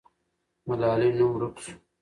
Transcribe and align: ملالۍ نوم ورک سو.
ملالۍ 0.67 1.09
نوم 1.17 1.31
ورک 1.35 1.55
سو. 1.63 1.71